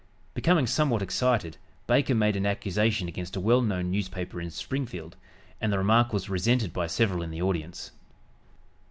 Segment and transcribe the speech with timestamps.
[0.33, 5.15] Becoming somewhat excited Baker made an accusation against a well known newspaper in Springfield,
[5.61, 7.91] and the remark was resented by several in the audience.